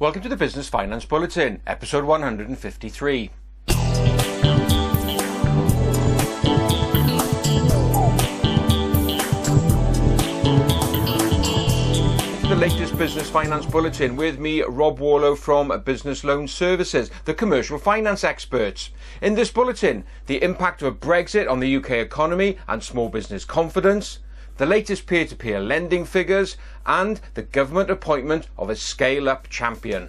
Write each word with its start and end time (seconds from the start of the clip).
Welcome 0.00 0.22
to 0.22 0.30
the 0.30 0.36
Business 0.36 0.66
Finance 0.66 1.04
Bulletin, 1.04 1.60
episode 1.66 2.04
153. 2.04 3.30
the 12.48 12.56
latest 12.56 12.96
Business 12.96 13.28
Finance 13.28 13.66
Bulletin 13.66 14.16
with 14.16 14.38
me, 14.38 14.62
Rob 14.62 14.98
Warlow 15.00 15.36
from 15.36 15.78
Business 15.84 16.24
Loan 16.24 16.48
Services, 16.48 17.10
the 17.26 17.34
commercial 17.34 17.76
finance 17.78 18.24
experts. 18.24 18.88
In 19.20 19.34
this 19.34 19.50
bulletin, 19.50 20.04
the 20.24 20.42
impact 20.42 20.80
of 20.80 20.98
Brexit 20.98 21.46
on 21.48 21.60
the 21.60 21.76
UK 21.76 21.90
economy 21.90 22.56
and 22.66 22.82
small 22.82 23.10
business 23.10 23.44
confidence, 23.44 24.20
the 24.56 24.66
latest 24.66 25.06
peer 25.06 25.24
to 25.26 25.36
peer 25.36 25.60
lending 25.60 26.04
figures, 26.04 26.56
and 26.86 27.20
the 27.34 27.42
government 27.42 27.90
appointment 27.90 28.48
of 28.58 28.70
a 28.70 28.76
scale 28.76 29.28
up 29.28 29.48
champion. 29.48 30.08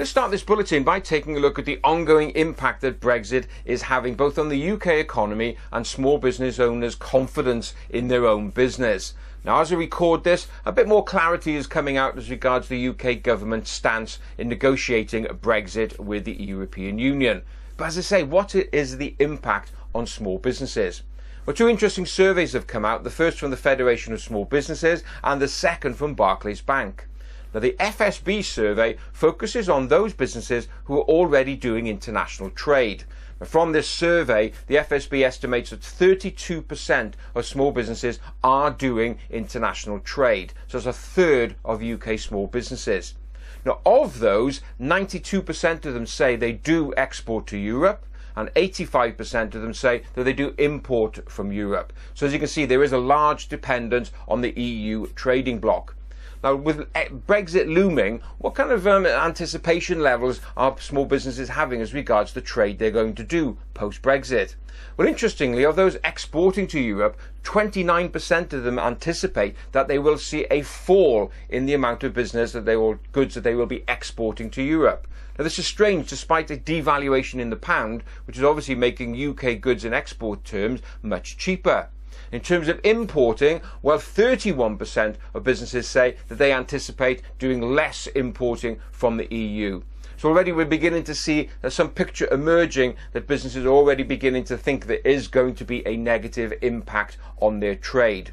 Let's 0.00 0.08
start 0.08 0.30
this 0.30 0.42
bulletin 0.42 0.82
by 0.82 0.98
taking 0.98 1.36
a 1.36 1.40
look 1.40 1.58
at 1.58 1.66
the 1.66 1.78
ongoing 1.84 2.30
impact 2.30 2.80
that 2.80 3.00
Brexit 3.00 3.44
is 3.66 3.82
having 3.82 4.14
both 4.14 4.38
on 4.38 4.48
the 4.48 4.70
UK 4.70 4.86
economy 4.86 5.58
and 5.70 5.86
small 5.86 6.16
business 6.16 6.58
owners' 6.58 6.94
confidence 6.94 7.74
in 7.90 8.08
their 8.08 8.26
own 8.26 8.48
business. 8.48 9.12
Now, 9.44 9.60
as 9.60 9.70
we 9.70 9.76
record 9.76 10.24
this, 10.24 10.46
a 10.64 10.72
bit 10.72 10.88
more 10.88 11.04
clarity 11.04 11.54
is 11.54 11.66
coming 11.66 11.98
out 11.98 12.16
as 12.16 12.30
regards 12.30 12.68
the 12.68 12.88
UK 12.88 13.22
government's 13.22 13.70
stance 13.70 14.18
in 14.38 14.48
negotiating 14.48 15.26
Brexit 15.26 15.98
with 15.98 16.24
the 16.24 16.32
European 16.32 16.98
Union. 16.98 17.42
But 17.80 17.86
as 17.86 17.96
I 17.96 18.02
say, 18.02 18.22
what 18.24 18.54
is 18.54 18.98
the 18.98 19.14
impact 19.18 19.72
on 19.94 20.06
small 20.06 20.36
businesses? 20.36 21.02
Well, 21.46 21.56
two 21.56 21.66
interesting 21.66 22.04
surveys 22.04 22.52
have 22.52 22.66
come 22.66 22.84
out, 22.84 23.04
the 23.04 23.08
first 23.08 23.38
from 23.38 23.50
the 23.50 23.56
Federation 23.56 24.12
of 24.12 24.20
Small 24.20 24.44
Businesses 24.44 25.02
and 25.24 25.40
the 25.40 25.48
second 25.48 25.94
from 25.94 26.12
Barclays 26.12 26.60
Bank. 26.60 27.08
Now, 27.54 27.60
the 27.60 27.76
FSB 27.80 28.44
survey 28.44 28.98
focuses 29.14 29.70
on 29.70 29.88
those 29.88 30.12
businesses 30.12 30.68
who 30.84 30.98
are 30.98 31.04
already 31.04 31.56
doing 31.56 31.86
international 31.86 32.50
trade. 32.50 33.04
Now, 33.40 33.46
from 33.46 33.72
this 33.72 33.88
survey, 33.88 34.52
the 34.66 34.76
FSB 34.76 35.24
estimates 35.24 35.70
that 35.70 35.80
32% 35.80 37.14
of 37.34 37.46
small 37.46 37.72
businesses 37.72 38.18
are 38.44 38.70
doing 38.70 39.16
international 39.30 40.00
trade. 40.00 40.52
So 40.68 40.76
it's 40.76 40.86
a 40.86 40.92
third 40.92 41.56
of 41.64 41.82
UK 41.82 42.18
small 42.18 42.46
businesses. 42.46 43.14
Now, 43.64 43.80
of 43.84 44.20
those, 44.20 44.60
92% 44.80 45.86
of 45.86 45.94
them 45.94 46.06
say 46.06 46.36
they 46.36 46.52
do 46.52 46.94
export 46.96 47.46
to 47.48 47.58
Europe, 47.58 48.06
and 48.36 48.48
85% 48.54 49.54
of 49.54 49.62
them 49.62 49.74
say 49.74 50.02
that 50.14 50.24
they 50.24 50.32
do 50.32 50.54
import 50.56 51.30
from 51.30 51.52
Europe. 51.52 51.92
So, 52.14 52.26
as 52.26 52.32
you 52.32 52.38
can 52.38 52.48
see, 52.48 52.64
there 52.64 52.82
is 52.82 52.92
a 52.92 52.98
large 52.98 53.48
dependence 53.48 54.12
on 54.28 54.40
the 54.40 54.58
EU 54.58 55.06
trading 55.08 55.58
bloc. 55.58 55.94
Now, 56.42 56.54
with 56.54 56.90
Brexit 56.94 57.72
looming, 57.72 58.22
what 58.38 58.54
kind 58.54 58.70
of 58.70 58.86
um, 58.86 59.04
anticipation 59.04 60.00
levels 60.00 60.40
are 60.56 60.78
small 60.78 61.04
businesses 61.04 61.50
having 61.50 61.82
as 61.82 61.92
regards 61.92 62.32
the 62.32 62.40
trade 62.40 62.78
they're 62.78 62.90
going 62.90 63.14
to 63.16 63.22
do 63.22 63.58
post 63.74 64.00
Brexit? 64.00 64.54
Well, 64.96 65.06
interestingly, 65.06 65.64
of 65.64 65.76
those 65.76 65.98
exporting 66.02 66.66
to 66.68 66.80
Europe, 66.80 67.18
29% 67.42 68.52
of 68.54 68.62
them 68.62 68.78
anticipate 68.78 69.54
that 69.72 69.86
they 69.86 69.98
will 69.98 70.16
see 70.16 70.46
a 70.50 70.62
fall 70.62 71.30
in 71.50 71.66
the 71.66 71.74
amount 71.74 72.04
of 72.04 72.14
business 72.14 72.52
that 72.52 72.64
they 72.64 72.76
will, 72.76 72.98
goods 73.12 73.34
that 73.34 73.42
they 73.42 73.54
will 73.54 73.66
be 73.66 73.84
exporting 73.86 74.48
to 74.50 74.62
Europe. 74.62 75.06
Now, 75.38 75.44
this 75.44 75.58
is 75.58 75.66
strange 75.66 76.08
despite 76.08 76.50
a 76.50 76.56
devaluation 76.56 77.38
in 77.38 77.50
the 77.50 77.56
pound, 77.56 78.02
which 78.26 78.38
is 78.38 78.44
obviously 78.44 78.74
making 78.74 79.14
UK 79.14 79.60
goods 79.60 79.84
in 79.84 79.92
export 79.92 80.44
terms 80.44 80.80
much 81.02 81.36
cheaper. 81.36 81.88
In 82.32 82.40
terms 82.40 82.68
of 82.68 82.80
importing, 82.84 83.60
well, 83.82 83.98
31% 83.98 85.16
of 85.34 85.44
businesses 85.44 85.88
say 85.88 86.16
that 86.28 86.38
they 86.38 86.52
anticipate 86.52 87.22
doing 87.38 87.60
less 87.60 88.06
importing 88.08 88.80
from 88.90 89.16
the 89.16 89.34
EU. 89.34 89.82
So 90.16 90.28
already 90.28 90.52
we're 90.52 90.66
beginning 90.66 91.04
to 91.04 91.14
see 91.14 91.48
uh, 91.64 91.70
some 91.70 91.88
picture 91.88 92.28
emerging 92.30 92.96
that 93.12 93.26
businesses 93.26 93.64
are 93.64 93.70
already 93.70 94.02
beginning 94.02 94.44
to 94.44 94.58
think 94.58 94.84
there 94.84 95.00
is 95.02 95.28
going 95.28 95.54
to 95.54 95.64
be 95.64 95.86
a 95.86 95.96
negative 95.96 96.52
impact 96.60 97.16
on 97.40 97.60
their 97.60 97.74
trade. 97.74 98.32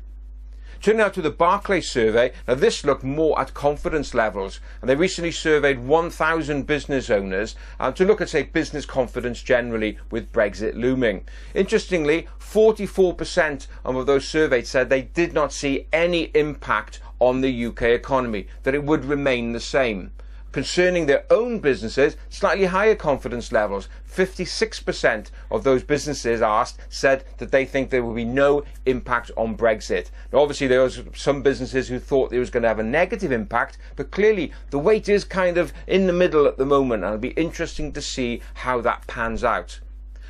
Turning 0.82 1.00
now 1.00 1.10
to 1.10 1.22
the 1.22 1.32
Barclays 1.32 1.90
survey, 1.90 2.32
now 2.48 2.54
this 2.54 2.86
looked 2.86 3.04
more 3.04 3.40
at 3.40 3.54
confidence 3.54 4.14
levels, 4.14 4.60
and 4.82 4.90
they 4.90 4.96
recently 4.96 5.32
surveyed 5.32 5.80
1,000 5.80 6.68
business 6.68 7.10
owners 7.10 7.56
uh, 7.80 7.92
to 7.92 8.06
look 8.06 8.22
at, 8.22 8.30
say, 8.30 8.44
business 8.44 8.86
confidence 8.86 9.42
generally 9.42 9.98
with 10.12 10.32
Brexit 10.32 10.76
looming. 10.76 11.26
Interestingly, 11.54 12.28
44% 12.40 13.68
of 13.84 14.06
those 14.06 14.28
surveyed 14.28 14.68
said 14.68 14.90
they 14.90 15.02
did 15.02 15.34
not 15.34 15.52
see 15.52 15.88
any 15.92 16.32
impact 16.36 17.00
on 17.20 17.42
the 17.42 17.66
UK 17.66 17.84
economy, 17.84 18.48
that 18.64 18.76
it 18.76 18.84
would 18.84 19.04
remain 19.04 19.54
the 19.54 19.60
same 19.60 20.12
concerning 20.58 21.06
their 21.06 21.24
own 21.30 21.60
businesses, 21.60 22.18
slightly 22.30 22.66
higher 22.66 22.96
confidence 22.96 23.52
levels. 23.52 23.88
56% 24.12 25.30
of 25.52 25.64
those 25.64 25.84
businesses 25.84 26.42
asked 26.42 26.80
said 26.90 27.24
that 27.38 27.52
they 27.52 27.64
think 27.64 27.92
there 27.92 28.04
will 28.04 28.16
be 28.16 28.26
no 28.26 28.64
impact 28.88 29.30
on 29.38 29.56
Brexit. 29.56 30.10
Now, 30.34 30.40
obviously, 30.40 30.66
there 30.66 30.82
was 30.82 31.00
some 31.14 31.44
businesses 31.44 31.88
who 31.88 32.00
thought 32.00 32.34
it 32.34 32.40
was 32.40 32.50
going 32.50 32.64
to 32.64 32.70
have 32.70 32.80
a 32.80 32.84
negative 32.84 33.32
impact, 33.32 33.78
but 33.96 34.10
clearly 34.10 34.52
the 34.72 34.80
weight 34.80 35.08
is 35.08 35.24
kind 35.24 35.60
of 35.60 35.74
in 35.86 36.08
the 36.08 36.12
middle 36.12 36.48
at 36.48 36.58
the 36.58 36.66
moment, 36.66 37.04
and 37.04 37.14
it'll 37.14 37.22
be 37.22 37.40
interesting 37.40 37.94
to 37.94 38.02
see 38.02 38.42
how 38.56 38.82
that 38.82 39.06
pans 39.06 39.44
out. 39.44 39.80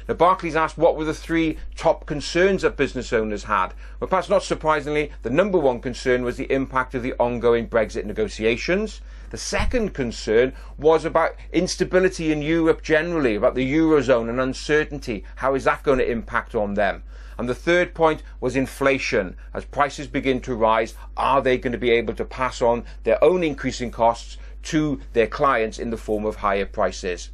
Now, 0.08 0.14
Barclays 0.14 0.56
asked 0.56 0.78
what 0.78 0.96
were 0.96 1.04
the 1.04 1.14
three 1.14 1.58
top 1.76 2.06
concerns 2.06 2.62
that 2.62 2.78
business 2.78 3.12
owners 3.12 3.44
had. 3.44 3.74
Well, 4.00 4.08
perhaps 4.08 4.30
not 4.30 4.42
surprisingly, 4.42 5.12
the 5.22 5.30
number 5.30 5.58
one 5.58 5.82
concern 5.82 6.24
was 6.24 6.38
the 6.38 6.50
impact 6.52 6.96
of 6.96 7.04
the 7.04 7.14
ongoing 7.20 7.68
Brexit 7.68 8.06
negotiations. 8.06 9.02
The 9.32 9.38
second 9.38 9.94
concern 9.94 10.54
was 10.78 11.04
about 11.04 11.36
instability 11.52 12.32
in 12.32 12.42
Europe 12.42 12.82
generally, 12.82 13.36
about 13.36 13.56
the 13.56 13.70
Eurozone 13.70 14.30
and 14.30 14.40
uncertainty. 14.40 15.26
How 15.36 15.56
is 15.56 15.66
that 15.66 15.84
going 15.84 16.00
to 16.00 16.10
impact 16.10 16.56
on 16.56 16.76
them? 16.76 17.04
And 17.38 17.50
the 17.50 17.54
third 17.54 17.94
point 17.94 18.24
was 18.40 18.56
inflation. 18.56 19.36
As 19.54 19.66
prices 19.66 20.08
begin 20.08 20.40
to 20.42 20.56
rise, 20.56 20.96
are 21.18 21.42
they 21.42 21.58
going 21.58 21.74
to 21.74 21.78
be 21.78 21.92
able 21.92 22.14
to 22.16 22.24
pass 22.24 22.62
on 22.62 22.86
their 23.04 23.22
own 23.22 23.44
increasing 23.44 23.92
costs 23.92 24.38
to 24.64 25.02
their 25.12 25.28
clients 25.28 25.78
in 25.78 25.90
the 25.90 25.98
form 25.98 26.26
of 26.26 26.38
higher 26.38 26.66
prices? 26.66 27.30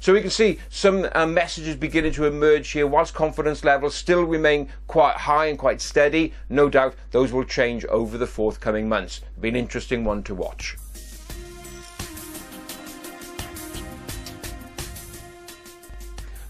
So 0.00 0.12
we 0.12 0.20
can 0.20 0.30
see 0.30 0.58
some 0.68 1.08
uh, 1.14 1.26
messages 1.26 1.76
beginning 1.76 2.12
to 2.12 2.26
emerge 2.26 2.70
here. 2.70 2.86
Whilst 2.86 3.14
confidence 3.14 3.64
levels 3.64 3.94
still 3.94 4.24
remain 4.24 4.68
quite 4.86 5.16
high 5.16 5.46
and 5.46 5.58
quite 5.58 5.80
steady, 5.80 6.32
no 6.48 6.68
doubt 6.68 6.94
those 7.10 7.32
will 7.32 7.44
change 7.44 7.84
over 7.86 8.18
the 8.18 8.26
forthcoming 8.26 8.88
months. 8.88 9.20
It'll 9.32 9.42
Be 9.42 9.48
an 9.48 9.56
interesting 9.56 10.04
one 10.04 10.22
to 10.24 10.34
watch. 10.34 10.76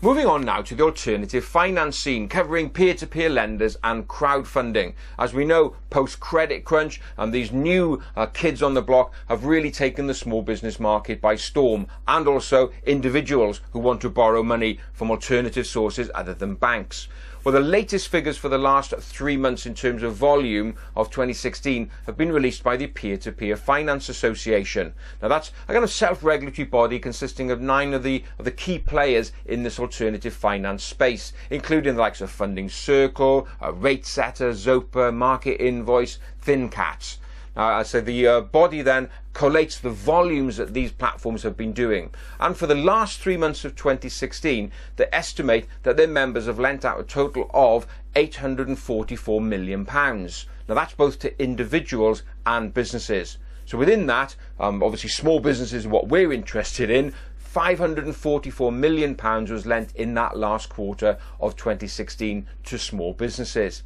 Moving 0.07 0.27
on 0.27 0.45
now 0.45 0.63
to 0.63 0.77
the 0.77 0.85
alternative 0.85 1.45
finance 1.45 1.99
scene, 1.99 2.29
covering 2.29 2.71
peer 2.71 2.95
to 2.95 3.09
peer 3.09 3.29
lenders 3.29 3.77
and 3.83 4.07
crowdfunding. 4.07 4.95
As 5.19 5.35
we 5.35 5.45
know, 5.45 5.75
post 5.91 6.21
credit 6.21 6.65
crunch 6.65 7.01
and 7.19 7.35
these 7.35 7.51
new 7.51 8.01
uh, 8.15 8.27
kids 8.27 8.63
on 8.63 8.75
the 8.75 8.83
block 8.83 9.13
have 9.29 9.47
really 9.47 9.73
taken 9.73 10.07
the 10.07 10.15
small 10.15 10.43
business 10.43 10.79
market 10.79 11.21
by 11.21 11.35
storm, 11.35 11.89
and 12.07 12.29
also 12.29 12.71
individuals 12.85 13.63
who 13.73 13.81
want 13.81 14.01
to 14.03 14.09
borrow 14.09 14.45
money 14.45 14.79
from 14.93 15.11
alternative 15.11 15.67
sources 15.67 16.09
other 16.15 16.35
than 16.35 16.55
banks. 16.55 17.09
Well, 17.47 17.53
the 17.53 17.61
latest 17.61 18.09
figures 18.09 18.37
for 18.37 18.49
the 18.49 18.59
last 18.59 18.93
three 18.99 19.37
months 19.37 19.67
in 19.67 19.75
terms 19.77 20.03
of 20.03 20.17
volume 20.17 20.75
of 20.97 21.11
2016 21.11 21.89
have 22.07 22.17
been 22.17 22.33
released 22.33 22.65
by 22.65 22.77
the 22.77 22.89
Peer 22.89 23.17
to 23.19 23.31
Peer 23.31 23.57
Finance 23.57 24.09
Association. 24.09 24.95
Now, 25.23 25.29
that's 25.29 25.53
a 25.69 25.73
kind 25.73 25.85
of 25.85 25.93
self 25.93 26.25
regulatory 26.25 26.67
body 26.67 26.99
consisting 26.99 27.53
of 27.53 27.61
nine 27.61 27.95
of 27.95 28.03
the, 28.03 28.25
of 28.41 28.47
the 28.47 28.51
key 28.51 28.81
players 28.81 29.31
in 29.45 29.63
this 29.63 29.79
alternative 29.79 30.35
finance 30.35 30.83
space, 30.83 31.33
including 31.49 31.95
the 31.95 32.01
likes 32.01 32.21
of 32.21 32.33
Funding 32.33 32.69
Circle, 32.69 33.47
uh, 33.63 33.73
Rate 33.73 34.05
Setter, 34.05 34.51
Zopa, 34.51 35.15
Market 35.15 35.65
Invoice, 35.65 36.19
ThinCats. 36.45 37.19
Uh, 37.57 37.83
so 37.83 38.01
the 38.01 38.27
uh, 38.27 38.41
body 38.43 38.83
then 38.83 39.09
collates 39.33 39.81
the 39.81 39.91
volumes 39.91 40.59
that 40.59 40.75
these 40.75 40.93
platforms 40.93 41.43
have 41.43 41.57
been 41.57 41.73
doing. 41.73 42.11
And 42.39 42.57
for 42.57 42.67
the 42.67 42.75
last 42.75 43.19
three 43.19 43.37
months 43.37 43.65
of 43.65 43.75
2016, 43.75 44.71
they 44.97 45.07
estimate 45.13 45.67
that 45.83 45.97
their 45.97 46.07
members 46.07 46.47
have 46.47 46.59
lent 46.59 46.85
out 46.85 47.01
a 47.01 47.05
total 47.05 47.51
of 47.55 47.87
844 48.15 49.41
million 49.41 49.87
pounds. 49.87 50.47
Now 50.69 50.75
that's 50.75 50.95
both 50.95 51.19
to 51.21 51.43
individuals 51.43 52.23
and 52.45 52.75
businesses. 52.75 53.39
So 53.65 53.79
within 53.79 54.07
that, 54.07 54.37
um, 54.61 54.83
obviously 54.83 55.11
small 55.11 55.41
businesses 55.41 55.87
are 55.87 55.91
what 55.91 56.09
we're 56.09 56.33
interested 56.33 56.91
in. 56.91 57.13
544 57.37 58.71
million 58.71 59.15
pounds 59.15 59.51
was 59.51 59.65
lent 59.65 59.95
in 59.97 60.13
that 60.15 60.37
last 60.37 60.69
quarter 60.69 61.17
of 61.41 61.57
2016 61.57 62.47
to 62.65 62.79
small 62.79 63.15
businesses. 63.15 63.83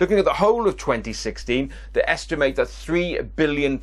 Looking 0.00 0.18
at 0.18 0.24
the 0.24 0.34
whole 0.34 0.66
of 0.66 0.76
2016, 0.76 1.70
they 1.92 2.02
estimate 2.06 2.56
that 2.56 2.68
£3 2.68 3.28
billion 3.36 3.80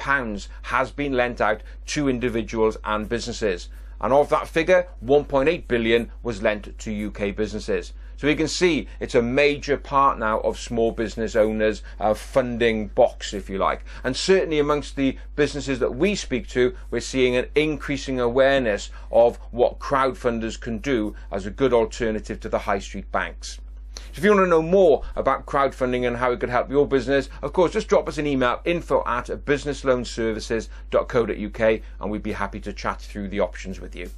has 0.63 0.91
been 0.91 1.13
lent 1.13 1.41
out 1.41 1.61
to 1.87 2.09
individuals 2.09 2.77
and 2.83 3.07
businesses. 3.07 3.69
And 4.01 4.11
of 4.11 4.29
that 4.29 4.47
figure, 4.47 4.87
1.8 5.05 5.67
billion 5.67 6.11
was 6.23 6.41
lent 6.41 6.77
to 6.79 7.07
UK 7.07 7.35
businesses. 7.35 7.93
So 8.21 8.27
we 8.27 8.35
can 8.35 8.47
see 8.47 8.87
it's 8.99 9.15
a 9.15 9.21
major 9.21 9.77
part 9.77 10.19
now 10.19 10.41
of 10.41 10.59
small 10.59 10.91
business 10.91 11.35
owners' 11.35 11.81
uh, 11.99 12.13
funding 12.13 12.89
box, 12.89 13.33
if 13.33 13.49
you 13.49 13.57
like. 13.57 13.83
And 14.03 14.15
certainly 14.15 14.59
amongst 14.59 14.95
the 14.95 15.17
businesses 15.35 15.79
that 15.79 15.95
we 15.95 16.13
speak 16.13 16.47
to, 16.49 16.75
we're 16.91 16.99
seeing 16.99 17.35
an 17.35 17.47
increasing 17.55 18.19
awareness 18.19 18.91
of 19.11 19.37
what 19.49 19.79
crowdfunders 19.79 20.59
can 20.59 20.77
do 20.77 21.15
as 21.31 21.47
a 21.47 21.51
good 21.51 21.73
alternative 21.73 22.39
to 22.41 22.49
the 22.49 22.59
high 22.59 22.77
street 22.79 23.11
banks. 23.11 23.59
So 24.13 24.19
if 24.19 24.25
you 24.25 24.31
want 24.31 24.45
to 24.45 24.49
know 24.49 24.61
more 24.61 25.03
about 25.15 25.45
crowdfunding 25.45 26.05
and 26.05 26.17
how 26.17 26.33
it 26.33 26.41
could 26.41 26.49
help 26.49 26.69
your 26.69 26.85
business, 26.85 27.29
of 27.41 27.53
course, 27.53 27.71
just 27.71 27.87
drop 27.87 28.09
us 28.09 28.17
an 28.17 28.27
email 28.27 28.59
info 28.65 29.01
at 29.05 29.27
businessloanservices.co.uk 29.27 31.81
and 32.01 32.11
we'd 32.11 32.21
be 32.21 32.33
happy 32.33 32.59
to 32.59 32.73
chat 32.73 32.99
through 32.99 33.29
the 33.29 33.39
options 33.39 33.79
with 33.79 33.95
you. 33.95 34.09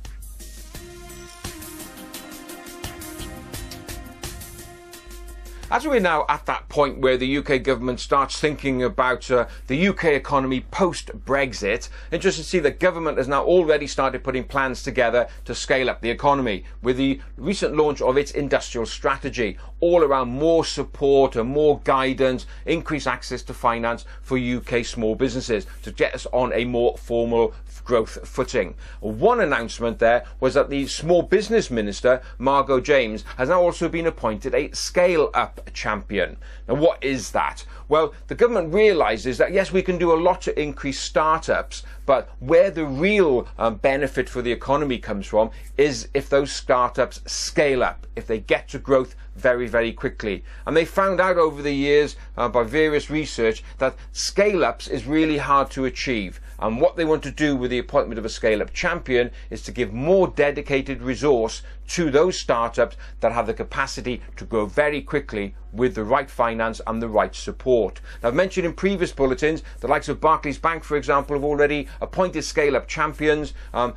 As 5.72 5.88
we're 5.88 6.00
now 6.00 6.26
at 6.30 6.46
that 6.46 6.68
point 6.68 7.00
where 7.00 7.18
the 7.18 7.38
UK 7.38 7.64
government 7.64 8.00
starts 8.00 8.40
thinking 8.40 8.84
about 8.84 9.32
uh, 9.32 9.48
the 9.68 9.88
UK 9.88 10.06
economy 10.06 10.62
post 10.70 11.10
Brexit, 11.26 11.90
interesting 12.12 12.44
to 12.44 12.50
see 12.50 12.60
the 12.60 12.70
government 12.70 13.18
has 13.18 13.28
now 13.28 13.44
already 13.44 13.88
started 13.88 14.24
putting 14.24 14.44
plans 14.44 14.84
together 14.84 15.28
to 15.46 15.56
scale 15.56 15.90
up 15.90 16.02
the 16.02 16.12
economy 16.12 16.66
with 16.82 16.98
the 16.98 17.22
recent 17.38 17.76
launch 17.76 18.02
of 18.02 18.18
its 18.18 18.32
industrial 18.32 18.86
strategy, 18.86 19.58
all 19.80 20.04
around 20.04 20.30
more 20.30 20.66
support 20.66 21.36
and 21.36 21.50
more 21.50 21.80
guidance, 21.86 22.46
increased 22.66 23.08
access 23.08 23.42
to 23.42 23.54
finance 23.54 24.06
for 24.22 24.38
UK 24.38 24.86
small 24.86 25.16
businesses 25.16 25.66
to 25.82 25.92
get 25.92 26.14
us 26.14 26.28
on 26.34 26.54
a 26.54 26.66
more 26.66 26.98
formal 26.98 27.54
growth 27.84 28.28
footing. 28.28 28.76
One 29.00 29.40
announcement 29.40 30.00
there 30.00 30.24
was 30.40 30.54
that 30.54 30.70
the 30.70 30.88
Small 30.88 31.22
Business 31.22 31.70
Minister, 31.70 32.22
Margot 32.38 32.80
James, 32.80 33.24
has 33.38 33.50
now 33.50 33.62
also 33.62 33.90
been 33.90 34.08
appointed 34.08 34.54
a 34.54 34.72
scale 34.72 35.30
up 35.34 35.63
champion. 35.72 36.38
Now, 36.68 36.76
what 36.76 37.04
is 37.04 37.32
that? 37.32 37.66
Well, 37.88 38.14
the 38.28 38.36
government 38.36 38.74
realizes 38.74 39.38
that 39.38 39.54
yes, 39.54 39.72
we 39.72 39.82
can 39.82 39.98
do 39.98 40.14
a 40.14 40.20
lot 40.20 40.42
to 40.42 40.62
increase 40.62 41.00
startups, 41.00 41.84
but 42.06 42.30
where 42.40 42.72
the 42.72 42.86
real 42.86 43.48
um, 43.58 43.76
benefit 43.76 44.30
for 44.30 44.42
the 44.42 44.52
economy 44.52 44.98
comes 44.98 45.28
from 45.28 45.52
is 45.78 46.08
if 46.14 46.30
those 46.30 46.52
startups 46.52 47.22
scale 47.26 47.84
up, 47.84 48.06
if 48.16 48.28
they 48.28 48.40
get 48.40 48.68
to 48.70 48.80
growth 48.80 49.16
very, 49.36 49.68
very 49.68 49.92
quickly. 49.92 50.44
And 50.66 50.78
they 50.78 50.86
found 50.86 51.20
out 51.20 51.38
over 51.38 51.62
the 51.62 51.74
years 51.74 52.16
uh, 52.38 52.50
by 52.50 52.64
various 52.64 53.10
research 53.10 53.64
that 53.80 53.96
scale 54.12 54.64
ups 54.64 54.88
is 54.88 55.06
really 55.06 55.38
hard 55.38 55.72
to 55.72 55.86
achieve. 55.86 56.40
And 56.60 56.80
what 56.80 56.96
they 56.96 57.06
want 57.06 57.24
to 57.24 57.32
do 57.32 57.56
with 57.56 57.72
the 57.72 57.80
appointment 57.80 58.20
of 58.20 58.26
a 58.26 58.30
scale 58.30 58.62
up 58.62 58.72
champion 58.74 59.32
is 59.50 59.64
to 59.64 59.72
give 59.72 59.92
more 59.92 60.28
dedicated 60.28 61.02
resource 61.02 61.64
to 61.90 62.10
those 62.10 62.40
startups 62.40 62.96
that 63.20 63.34
have 63.34 63.48
the 63.48 63.54
capacity 63.54 64.22
to 64.38 64.46
grow 64.46 64.66
very 64.66 65.02
quickly 65.02 65.56
with 65.74 65.96
the 65.96 66.04
right 66.04 66.30
finance 66.30 66.80
and 66.88 67.02
the 67.02 67.10
right 67.10 67.36
support. 67.36 68.00
Now, 68.22 68.30
I've 68.30 68.36
mentioned 68.36 68.66
in 68.66 68.74
previous 68.74 69.12
bulletins, 69.12 69.64
the 69.80 69.88
likes 69.88 70.08
of 70.08 70.22
Barclays 70.22 70.58
Bank, 70.58 70.84
for 70.84 70.96
example, 70.96 71.36
have 71.36 71.44
already 71.44 71.88
appointed 72.02 72.44
scale 72.44 72.76
up 72.76 72.88
champions. 72.88 73.54
Um, 73.74 73.94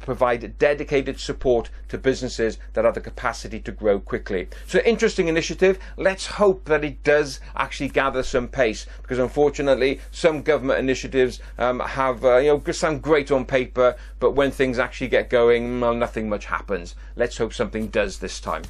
provide 0.00 0.58
dedicated 0.58 1.20
support 1.20 1.70
to 1.88 1.98
businesses 1.98 2.58
that 2.72 2.84
have 2.84 2.94
the 2.94 3.00
capacity 3.00 3.60
to 3.60 3.72
grow 3.72 4.00
quickly. 4.00 4.48
So, 4.66 4.80
interesting 4.80 5.28
initiative. 5.28 5.78
Let's 5.96 6.26
hope 6.26 6.64
that 6.66 6.84
it 6.84 7.02
does 7.04 7.40
actually 7.56 7.88
gather 7.88 8.22
some 8.22 8.48
pace 8.48 8.86
because, 9.02 9.18
unfortunately, 9.18 10.00
some 10.10 10.42
government 10.42 10.80
initiatives 10.80 11.40
um, 11.58 11.80
have, 11.80 12.24
uh, 12.24 12.36
you 12.38 12.48
know, 12.48 12.72
sound 12.72 13.02
great 13.02 13.30
on 13.30 13.44
paper, 13.44 13.96
but 14.20 14.32
when 14.32 14.50
things 14.50 14.78
actually 14.78 15.08
get 15.08 15.30
going, 15.30 15.80
well, 15.80 15.94
nothing 15.94 16.28
much 16.28 16.46
happens. 16.46 16.94
Let's 17.16 17.38
hope 17.38 17.52
something 17.52 17.88
does 17.88 18.18
this 18.18 18.40
time. 18.40 18.62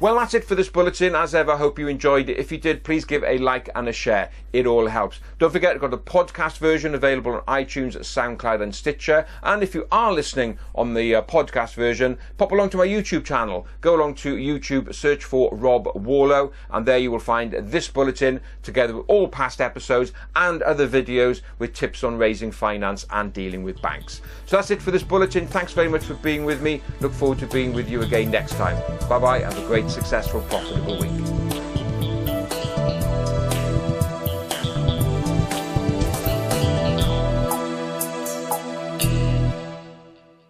Well, 0.00 0.16
that's 0.16 0.32
it 0.32 0.44
for 0.44 0.54
this 0.54 0.70
bulletin. 0.70 1.14
As 1.14 1.34
ever, 1.34 1.58
hope 1.58 1.78
you 1.78 1.86
enjoyed 1.86 2.30
it. 2.30 2.38
If 2.38 2.50
you 2.50 2.56
did, 2.56 2.84
please 2.84 3.04
give 3.04 3.22
a 3.22 3.36
like 3.36 3.68
and 3.74 3.86
a 3.86 3.92
share. 3.92 4.30
It 4.50 4.66
all 4.66 4.86
helps. 4.86 5.20
Don't 5.38 5.52
forget, 5.52 5.74
I've 5.74 5.80
got 5.82 5.92
a 5.92 5.98
podcast 5.98 6.56
version 6.56 6.94
available 6.94 7.34
on 7.34 7.42
iTunes, 7.42 7.98
SoundCloud, 7.98 8.62
and 8.62 8.74
Stitcher. 8.74 9.26
And 9.42 9.62
if 9.62 9.74
you 9.74 9.86
are 9.92 10.10
listening 10.10 10.58
on 10.74 10.94
the 10.94 11.16
uh, 11.16 11.22
podcast 11.22 11.74
version, 11.74 12.16
pop 12.38 12.50
along 12.50 12.70
to 12.70 12.78
my 12.78 12.86
YouTube 12.86 13.26
channel. 13.26 13.66
Go 13.82 13.94
along 13.94 14.14
to 14.16 14.36
YouTube, 14.36 14.94
search 14.94 15.22
for 15.22 15.50
Rob 15.52 15.86
Warlow, 15.94 16.52
and 16.70 16.86
there 16.86 16.96
you 16.96 17.10
will 17.10 17.18
find 17.18 17.52
this 17.52 17.88
bulletin 17.88 18.40
together 18.62 18.96
with 18.96 19.04
all 19.06 19.28
past 19.28 19.60
episodes 19.60 20.14
and 20.34 20.62
other 20.62 20.88
videos 20.88 21.42
with 21.58 21.74
tips 21.74 22.02
on 22.04 22.16
raising 22.16 22.50
finance 22.50 23.04
and 23.10 23.34
dealing 23.34 23.64
with 23.64 23.82
banks. 23.82 24.22
So 24.46 24.56
that's 24.56 24.70
it 24.70 24.80
for 24.80 24.92
this 24.92 25.02
bulletin. 25.02 25.46
Thanks 25.46 25.74
very 25.74 25.88
much 25.88 26.04
for 26.04 26.14
being 26.14 26.46
with 26.46 26.62
me. 26.62 26.80
Look 27.00 27.12
forward 27.12 27.38
to 27.40 27.46
being 27.46 27.74
with 27.74 27.90
you 27.90 28.00
again 28.00 28.30
next 28.30 28.54
time. 28.54 28.78
Bye 29.06 29.18
bye. 29.18 29.40
Have 29.40 29.58
a 29.58 29.66
great 29.66 29.89
successful, 29.90 30.40
profitable 30.42 30.98
week. 30.98 31.39